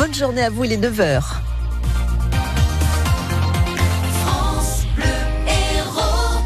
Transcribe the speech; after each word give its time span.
Bonne 0.00 0.14
journée 0.14 0.42
à 0.42 0.48
vous, 0.48 0.64
il 0.64 0.72
est 0.72 0.78
9h. 0.78 1.49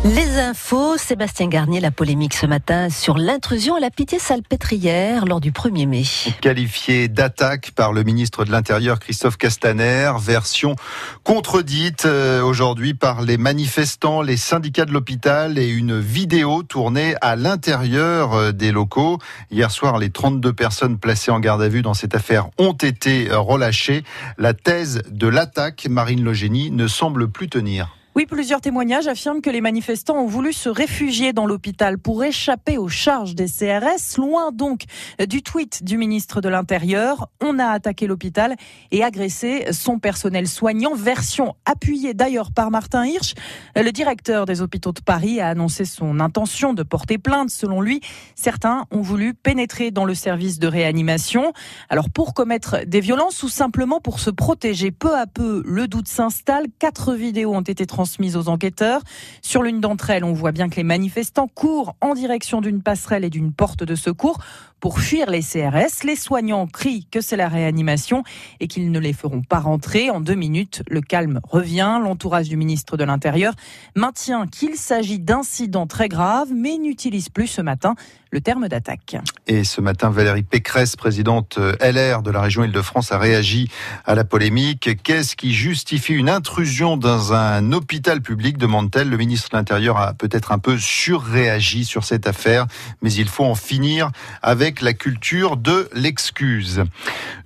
Les 0.05 0.39
infos, 0.39 0.99
Sébastien 0.99 1.49
Garnier, 1.49 1.81
la 1.81 1.91
polémique 1.91 2.35
ce 2.35 2.45
matin 2.45 2.91
sur 2.91 3.17
l'intrusion 3.17 3.77
à 3.77 3.81
la 3.81 3.89
pitié 3.89 4.19
salpêtrière 4.19 5.25
lors 5.25 5.41
du 5.41 5.51
1er 5.51 5.87
mai. 5.87 6.03
Qualifié 6.43 7.09
d'attaque 7.09 7.71
par 7.71 7.95
le 7.95 8.03
ministre 8.03 8.45
de 8.45 8.53
l'Intérieur 8.53 9.01
Christophe 9.01 9.39
Castaner, 9.39 10.13
version 10.21 10.77
contredite 11.23 12.05
euh, 12.05 12.43
aujourd'hui 12.43 12.93
par 12.93 13.23
les 13.23 13.39
manifestants, 13.39 14.21
les 14.21 14.37
syndicats 14.37 14.85
de 14.85 14.93
l'hôpital 14.93 15.57
et 15.57 15.69
une 15.69 15.99
vidéo 15.99 16.63
tournée 16.63 17.15
à 17.23 17.35
l'intérieur 17.35 18.35
euh, 18.35 18.53
des 18.53 18.73
locaux. 18.73 19.17
Hier 19.51 19.71
soir, 19.71 19.97
les 19.97 20.11
32 20.11 20.53
personnes 20.53 20.99
placées 20.99 21.31
en 21.31 21.41
garde 21.41 21.63
à 21.63 21.69
vue 21.69 21.81
dans 21.81 21.95
cette 21.95 22.15
affaire 22.15 22.51
ont 22.59 22.75
été 22.75 23.29
relâchées. 23.31 24.05
La 24.37 24.53
thèse 24.53 25.03
de 25.11 25.29
l'attaque, 25.29 25.87
Marine 25.89 26.23
Logénie, 26.23 26.71
ne 26.71 26.89
semble 26.89 27.31
plus 27.31 27.49
tenir. 27.49 27.89
Oui, 28.17 28.27
plusieurs 28.27 28.61
témoignages 28.61 29.09
affirment 29.09 29.41
que 29.41 29.51
les 29.51 29.61
manifestants 29.61 30.17
ont 30.17 30.29
voulu 30.29 30.53
se 30.53 30.69
réfugier 30.69 31.33
dans 31.33 31.47
l'hôpital 31.47 31.99
pour 31.99 32.23
échapper 32.23 32.79
aux 32.79 32.87
charges 32.87 33.35
des 33.35 33.47
CRS. 33.47 34.19
Loin 34.19 34.53
donc 34.53 34.83
du 35.29 35.43
tweet 35.43 35.83
du 35.83 35.99
ministre 35.99 36.41
de 36.41 36.49
l'Intérieur, 36.49 37.29
on 37.43 37.59
a 37.59 37.67
attaqué 37.67 38.07
l'hôpital 38.07 38.55
et 38.93 39.03
agressé 39.03 39.67
son 39.73 39.99
personnel 39.99 40.47
soignant. 40.47 40.95
Version 40.95 41.57
appuyée 41.65 42.15
d'ailleurs 42.15 42.53
par 42.53 42.71
Martin 42.71 43.05
Hirsch. 43.05 43.35
Le 43.75 43.91
directeur 43.91 44.47
des 44.47 44.63
hôpitaux 44.63 44.93
de 44.93 45.01
Paris 45.01 45.41
a 45.41 45.49
annoncé 45.49 45.85
son 45.85 46.21
intention 46.21 46.73
de 46.73 46.85
porter 46.85 47.19
plainte. 47.19 47.51
Selon 47.51 47.81
lui, 47.81 48.01
certains 48.37 48.87
ont 48.93 49.03
voulu 49.03 49.35
pénétrer 49.35 49.91
dans 49.91 50.05
le 50.05 50.15
service 50.15 50.61
de 50.61 50.69
réanimation. 50.69 51.53
Alors 51.89 52.11
pour 52.11 52.33
commettre 52.33 52.87
des 52.87 53.01
violences 53.01 53.43
ou 53.43 53.49
simplement 53.49 54.01
pour 54.01 54.21
se 54.21 54.31
protéger, 54.31 54.93
peu 54.93 55.17
à 55.17 55.27
peu, 55.27 55.65
le 55.67 55.89
doute 55.89 56.07
s'installe. 56.07 56.67
Quatre 56.79 57.15
vidéos 57.15 57.53
ont 57.53 57.61
été 57.61 57.87
transmises 57.87 58.04
transmises 58.05 58.37
aux 58.37 58.51
enquêteurs. 58.51 59.01
Sur 59.41 59.63
l'une 59.63 59.81
d'entre 59.81 60.11
elles, 60.11 60.25
on 60.25 60.35
voit 60.35 60.53
bien 60.53 60.69
que 60.69 60.77
les 60.77 60.85
manifestants 60.85 61.49
courent 61.49 61.97
en 62.03 62.13
direction 62.13 62.61
d'une 62.61 62.83
passerelle 62.83 63.25
et 63.25 63.31
d'une 63.31 63.51
porte 63.51 63.83
de 63.83 63.95
secours 63.95 64.39
pour 64.85 65.01
fuir 65.01 65.31
les 65.31 65.41
CRS. 65.41 66.05
Les 66.05 66.15
soignants 66.15 66.67
crient 66.67 67.07
que 67.11 67.23
c'est 67.23 67.39
la 67.39 67.49
réanimation 67.49 68.23
et 68.61 68.69
qu'ils 68.69 68.91
ne 68.91 68.99
les 68.99 69.15
feront 69.15 69.41
pas 69.41 69.59
rentrer. 69.59 70.11
En 70.11 70.21
deux 70.21 70.35
minutes, 70.35 70.83
le 70.91 71.01
calme 71.01 71.41
revient. 71.43 72.01
L'entourage 72.03 72.51
du 72.51 72.59
ministre 72.59 72.99
de 72.99 73.05
l'Intérieur 73.05 73.55
maintient 73.97 74.47
qu'il 74.47 74.75
s'agit 74.75 75.19
d'incidents 75.19 75.87
très 75.87 76.09
graves, 76.11 76.53
mais 76.55 76.77
n'utilise 76.77 77.31
plus 77.31 77.47
ce 77.47 77.63
matin 77.63 77.95
le 78.35 78.41
terme 78.41 78.67
d'attaque. 78.67 79.17
Et 79.47 79.63
ce 79.63 79.81
matin, 79.81 80.11
Valérie 80.11 80.43
Pécresse, 80.43 80.97
présidente 80.97 81.57
LR 81.81 82.21
de 82.23 82.33
la 82.33 82.41
région 82.41 82.65
Île-de-France, 82.65 83.13
a 83.13 83.19
réagi 83.19 83.71
à 84.05 84.17
la 84.17 84.25
polémique. 84.25 85.03
Qu'est-ce 85.05 85.37
qui 85.37 85.55
justifie 85.55 86.15
une 86.15 86.29
intrusion 86.29 86.97
dans 86.97 87.33
un 87.33 87.73
hôpital 87.73 88.21
public 88.23 88.59
demande-t-elle. 88.59 89.09
Le 89.09 89.17
ministre 89.17 89.51
de 89.51 89.57
l'Intérieur 89.57 89.99
a 89.99 90.15
peut-être 90.15 90.51
un 90.51 90.59
peu 90.59 90.77
surréagi 90.79 91.85
sur 91.85 92.03
cette 92.03 92.27
affaire, 92.27 92.67
mais 93.03 93.13
il 93.13 93.29
faut 93.29 93.45
en 93.45 93.55
finir 93.55 94.11
avec 94.43 94.74
la 94.81 94.93
culture 94.93 95.57
de 95.57 95.89
l'excuse. 95.95 96.85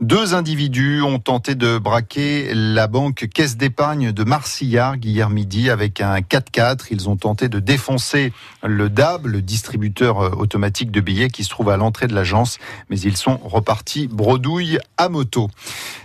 Deux 0.00 0.34
individus 0.34 1.02
ont 1.02 1.18
tenté 1.18 1.54
de 1.54 1.78
braquer 1.78 2.52
la 2.54 2.86
banque 2.86 3.28
Caisse 3.32 3.56
d'épargne 3.56 4.12
de 4.12 4.24
Marcillard 4.24 4.96
hier 5.02 5.30
midi 5.30 5.70
avec 5.70 6.00
un 6.00 6.18
4x4. 6.18 6.86
Ils 6.90 7.08
ont 7.08 7.16
tenté 7.16 7.48
de 7.48 7.58
défoncer 7.58 8.32
le 8.62 8.90
DAB, 8.90 9.26
le 9.26 9.42
distributeur 9.42 10.20
euh, 10.20 10.30
automatique 10.30 10.90
de 10.90 11.00
billets 11.00 11.30
qui 11.30 11.44
se 11.44 11.50
trouve 11.50 11.70
à 11.70 11.76
l'entrée 11.76 12.06
de 12.06 12.14
l'agence, 12.14 12.58
mais 12.90 13.00
ils 13.00 13.16
sont 13.16 13.38
repartis 13.38 14.06
bredouille 14.06 14.78
à 14.96 15.08
moto. 15.08 15.48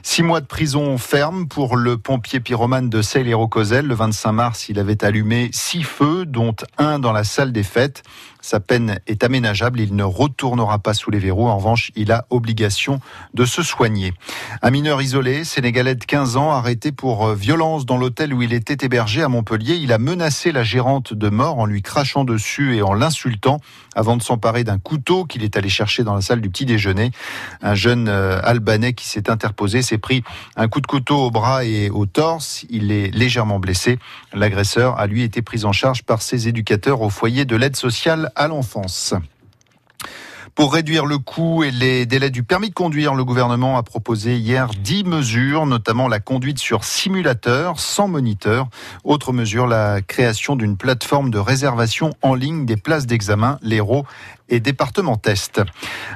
Six 0.01 0.23
mois 0.23 0.41
de 0.41 0.45
prison 0.45 0.97
ferme 0.97 1.47
pour 1.47 1.77
le 1.77 1.97
pompier 1.97 2.39
pyromane 2.39 2.89
de 2.89 3.01
Seil 3.01 3.29
et 3.29 3.33
Rocosel. 3.33 3.88
Le 3.88 3.95
25 3.95 4.31
mars, 4.31 4.69
il 4.69 4.79
avait 4.79 5.03
allumé 5.03 5.49
six 5.51 5.83
feux, 5.83 6.25
dont 6.25 6.56
un 6.78 7.00
dans 7.00 7.12
la 7.12 7.23
salle 7.23 7.51
des 7.51 7.63
fêtes. 7.63 8.03
Sa 8.41 8.59
peine 8.59 9.00
est 9.07 9.23
aménageable, 9.23 9.79
il 9.79 9.95
ne 9.95 10.03
retournera 10.03 10.78
pas 10.79 10.94
sous 10.94 11.12
les 11.13 11.19
verrous. 11.19 11.47
En 11.47 11.57
revanche, 11.57 11.91
il 11.96 12.12
a 12.12 12.25
obligation 12.29 13.00
de 13.34 13.46
se 13.46 13.63
soigner. 13.63 14.13
Un 14.62 14.72
mineur 14.72 15.01
isolé, 15.01 15.46
sénégalais 15.46 15.96
de 15.96 16.03
15 16.03 16.35
ans, 16.35 16.51
arrêté 16.51 16.91
pour 16.91 17.28
euh, 17.28 17.35
violence 17.35 17.85
dans 17.85 17.97
l'hôtel 17.97 18.34
où 18.34 18.41
il 18.41 18.53
était 18.53 18.85
hébergé 18.85 19.24
à 19.24 19.29
Montpellier. 19.29 19.75
Il 19.75 19.94
a 19.94 19.97
menacé 19.97 20.51
la 20.51 20.63
gérante 20.63 21.13
de 21.13 21.29
mort 21.29 21.59
en 21.59 21.66
lui 21.66 21.81
crachant 21.81 22.25
dessus 22.25 22.75
et 22.75 22.81
en 22.81 22.94
l'insultant 22.94 23.59
avant 23.96 24.18
de 24.18 24.24
s'emparer 24.24 24.63
d'un 24.63 24.79
couteau 24.79 25.25
qu'il 25.25 25.44
est 25.44 25.56
allé 25.56 25.69
chercher 25.69 26.03
dans 26.03 26.16
la 26.16 26.22
salle 26.22 26.41
du 26.41 26.50
petit 26.50 26.66
déjeuner. 26.66 27.12
Un 27.62 27.75
jeune 27.75 28.07
euh, 28.09 28.40
Albanais 28.44 28.94
qui 28.94 29.07
s'est 29.07 29.30
interposé 29.30 29.81
s'est 29.81 29.97
pris 29.97 30.24
un 30.56 30.68
coup 30.68 30.81
de 30.81 30.88
couteau 30.88 31.18
au 31.18 31.31
bras 31.31 31.63
et 31.63 31.90
au 31.90 32.06
torse. 32.06 32.66
Il 32.69 32.91
est 32.91 33.09
légèrement 33.12 33.59
blessé. 33.59 34.00
L'agresseur 34.34 35.00
a 35.00 35.07
lui 35.07 35.24
été 35.24 35.41
pris 35.41 35.66
en 35.66 35.72
charge 35.72 36.03
par 36.03 36.22
ses 36.22 36.47
éducateurs 36.47 37.01
au 37.01 37.09
foyer 37.09 37.45
de 37.45 37.56
l'aide 37.56 37.75
sociale 37.75 38.31
à 38.35 38.47
l'enfance. 38.47 39.13
Pour 40.56 40.74
réduire 40.74 41.08
le 41.08 41.18
coût 41.18 41.64
et 41.64 41.72
les 41.72 42.06
délais 42.06 42.30
du 42.30 42.44
permis 42.44 42.69
de 42.69 42.75
conduire, 42.75 43.16
le 43.16 43.25
gouvernement 43.25 43.75
a 43.75 43.81
proposé 43.81 44.38
hier 44.38 44.69
10 44.69 45.03
mesures, 45.03 45.66
notamment 45.66 46.08
la 46.08 46.19
conduite 46.19 46.59
sur 46.59 46.84
simulateur 46.84 47.80
sans 47.80 48.08
moniteur. 48.08 48.68
Autre 49.03 49.34
mesure, 49.34 49.66
la 49.66 50.03
création 50.03 50.56
d'une 50.56 50.78
plateforme 50.78 51.31
de 51.31 51.40
réservation 51.40 52.12
en 52.22 52.36
ligne 52.36 52.68
des 52.68 52.78
places 52.78 53.08
d'examen, 53.08 53.58
l'Hérault 53.63 54.06
et 54.50 54.59
département 54.59 55.16
test. 55.16 55.62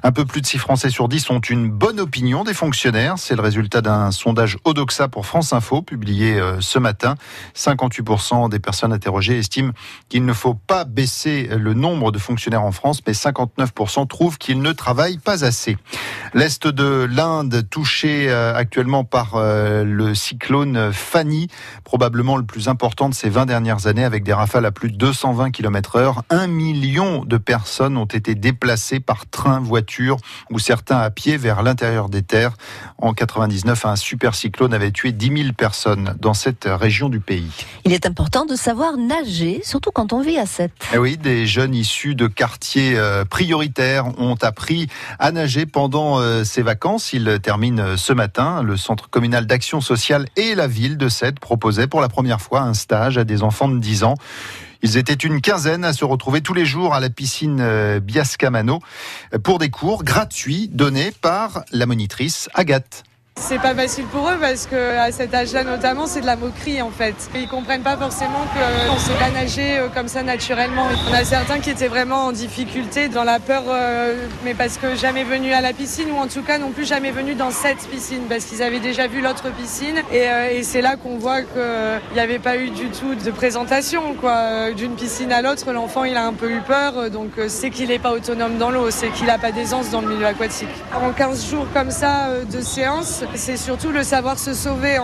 Un 0.04 0.12
peu 0.12 0.26
plus 0.26 0.42
de 0.42 0.46
6 0.46 0.60
Français 0.60 0.90
sur 0.90 1.08
10 1.08 1.30
ont 1.32 1.40
une 1.40 1.70
bonne 1.70 2.00
opinion 2.00 2.44
des 2.44 2.54
fonctionnaires. 2.54 3.16
C'est 3.18 3.36
le 3.36 3.42
résultat 3.42 3.82
d'un 3.82 4.12
sondage 4.12 4.58
Odoxa 4.66 5.08
pour 5.08 5.26
France 5.26 5.54
Info 5.54 5.82
publié 5.82 6.40
euh, 6.40 6.58
ce 6.60 6.78
matin. 6.78 7.16
58% 7.56 8.50
des 8.50 8.60
personnes 8.60 8.94
interrogées 8.94 9.40
estiment 9.40 9.72
qu'il 10.10 10.26
ne 10.26 10.34
faut 10.34 10.54
pas 10.54 10.84
baisser 10.84 11.48
le 11.48 11.74
nombre 11.74 12.12
de 12.12 12.20
fonctionnaires 12.20 12.64
en 12.64 12.72
France, 12.72 13.02
mais 13.08 13.14
59% 13.14 14.08
trouvent 14.08 14.27
qu'ils 14.36 14.62
ne 14.62 14.74
travaillent 14.74 15.20
pas 15.20 15.46
assez. 15.46 15.78
L'Est 16.34 16.68
de 16.68 17.08
l'Inde 17.10 17.66
touché 17.70 18.30
euh, 18.30 18.54
actuellement 18.54 19.06
par 19.06 19.36
euh, 19.36 19.86
le 19.86 20.14
cyclone 20.14 20.92
Fanny, 20.92 21.48
probablement 21.86 22.36
le 22.36 22.44
plus 22.44 22.68
important 22.68 23.08
de 23.08 23.14
ces 23.14 23.30
20 23.30 23.46
dernières 23.46 23.88
années 23.88 24.04
avec 24.04 24.24
des 24.24 24.34
rafales 24.34 24.66
à 24.66 24.72
plus 24.72 24.92
de 24.92 24.98
220 24.98 25.52
km 25.52 25.96
heure. 25.96 26.24
Un 26.30 26.48
million 26.48 27.24
de 27.24 27.38
personnes 27.38 27.96
ont 27.98 28.06
été 28.06 28.36
déplacés 28.36 29.00
par 29.00 29.26
train, 29.30 29.60
voiture 29.62 30.18
ou 30.52 30.60
certains 30.60 30.98
à 30.98 31.10
pied 31.10 31.38
vers 31.38 31.64
l'intérieur 31.64 32.10
des 32.10 32.24
terres. 32.24 32.58
En 32.98 33.14
99, 33.14 33.86
un 33.86 33.96
super 33.96 34.36
cyclone 34.36 34.74
avait 34.74 34.92
tué 34.92 35.12
10 35.12 35.44
000 35.44 35.54
personnes 35.54 36.16
dans 36.20 36.34
cette 36.34 36.66
région 36.68 37.10
du 37.10 37.20
pays. 37.20 37.52
Il 37.86 37.94
est 37.94 38.06
important 38.06 38.46
de 38.46 38.56
savoir 38.56 38.98
nager, 38.98 39.62
surtout 39.64 39.92
quand 39.92 40.14
on 40.14 40.22
vit 40.22 40.38
à 40.38 40.46
7. 40.46 40.72
Eh 40.94 40.98
oui, 40.98 41.18
des 41.18 41.46
jeunes 41.46 41.76
issus 41.76 42.16
de 42.16 42.28
quartiers 42.28 42.98
euh, 42.98 43.26
prioritaires 43.26 44.06
ont 44.18 44.36
appris 44.42 44.88
à 45.20 45.32
nager 45.32 45.66
pendant 45.66 46.20
euh, 46.20 46.44
ces 46.44 46.62
vacances. 46.62 47.14
Ils 47.14 47.40
terminent 47.42 47.84
euh, 47.84 47.98
ce 47.98 48.14
matin. 48.14 48.62
Le 48.64 48.78
Centre 48.78 49.10
communal 49.10 49.46
d'action 49.46 49.82
sociale 49.82 50.28
et 50.36 50.56
la 50.56 50.68
ville 50.68 50.98
de 50.98 51.10
Sète 51.10 51.40
proposaient 51.40 51.88
pour 51.88 52.02
la 52.02 52.10
première 52.10 52.42
fois 52.42 52.62
un 52.62 52.74
stage 52.74 53.18
à 53.18 53.24
des 53.24 53.44
enfants 53.44 53.70
de 53.70 53.80
10 53.80 54.04
ans. 54.04 54.16
Ils 54.84 54.98
étaient 54.98 55.14
une 55.14 55.42
quinzaine 55.42 55.84
à 55.84 55.94
se 55.94 56.06
retrouver 56.06 56.42
tous 56.42 56.54
les 56.54 56.66
jours 56.66 56.94
à 56.94 57.00
la 57.00 57.10
piscine 57.10 57.60
euh, 57.62 58.00
Biascamano 58.00 58.80
pour 59.44 59.58
des 59.60 59.70
cours 59.70 60.04
gratuits 60.04 60.70
donnés 60.72 61.12
par 61.22 61.64
la 61.72 61.86
monitrice 61.86 62.50
Agathe. 62.54 63.04
C'est 63.40 63.60
pas 63.60 63.76
facile 63.76 64.06
pour 64.08 64.28
eux 64.28 64.38
parce 64.42 64.66
que 64.66 64.98
à 64.98 65.12
cet 65.12 65.34
âge-là 65.34 65.64
notamment 65.64 66.08
c'est 66.08 66.22
de 66.22 66.26
la 66.26 66.36
moquerie 66.36 66.82
en 66.82 66.90
fait. 66.90 67.16
Ils 67.36 67.48
comprennent 67.48 67.84
pas 67.84 67.96
forcément 67.96 68.46
qu'on 68.54 68.94
ne 68.94 69.00
sait 69.00 69.14
pas 69.14 69.30
nager 69.30 69.78
euh, 69.78 69.88
comme 69.94 70.08
ça 70.08 70.24
naturellement. 70.24 70.88
On 71.10 71.14
a 71.14 71.24
certains 71.24 71.60
qui 71.60 71.70
étaient 71.70 71.88
vraiment 71.88 72.26
en 72.26 72.32
difficulté, 72.32 73.08
dans 73.08 73.24
la 73.24 73.40
peur, 73.40 73.64
euh, 73.70 74.28
mais 74.44 74.54
parce 74.54 74.78
que 74.78 74.96
jamais 74.96 75.24
venus 75.24 75.54
à 75.54 75.62
la 75.62 75.72
piscine 75.72 76.10
ou 76.12 76.18
en 76.18 76.28
tout 76.28 76.42
cas 76.42 76.58
non 76.58 76.72
plus 76.72 76.86
jamais 76.86 77.12
venus 77.12 77.38
dans 77.38 77.52
cette 77.52 77.88
piscine 77.90 78.24
parce 78.28 78.44
qu'ils 78.46 78.64
avaient 78.64 78.80
déjà 78.80 79.08
vu 79.08 79.22
l'autre 79.22 79.50
piscine 79.52 79.98
et, 80.12 80.30
euh, 80.30 80.50
et 80.52 80.64
c'est 80.64 80.82
là 80.82 80.96
qu'on 80.98 81.18
voit 81.18 81.42
qu'il 81.42 82.14
n'y 82.16 82.20
avait 82.20 82.40
pas 82.40 82.58
eu 82.58 82.72
du 82.72 82.90
tout 82.90 83.16
de 83.16 83.32
présentation 83.32 84.16
quoi. 84.20 84.72
D'une 84.72 84.96
piscine 84.96 85.32
à 85.32 85.42
l'autre, 85.42 85.72
l'enfant 85.72 86.04
il 86.04 86.18
a 86.18 86.26
un 86.26 86.34
peu 86.34 86.52
eu 86.52 86.60
peur 86.62 87.10
donc 87.12 87.32
c'est 87.48 87.70
qu'il 87.70 87.90
n'est 87.90 88.00
pas 88.00 88.12
autonome 88.12 88.58
dans 88.58 88.72
l'eau, 88.72 88.90
c'est 88.90 89.10
qu'il 89.10 89.28
n'a 89.28 89.38
pas 89.38 89.52
d'aisance 89.52 89.92
dans 89.92 90.02
le 90.02 90.10
milieu 90.10 90.26
aquatique. 90.26 90.68
En 90.94 91.12
15 91.12 91.50
jours 91.50 91.68
comme 91.74 91.92
ça 91.92 92.30
de 92.52 92.62
séance, 92.62 93.24
c'est 93.36 93.58
surtout 93.58 93.92
le 93.92 94.04
savoir 94.04 94.40
se 94.40 94.54
sauver. 94.54 95.00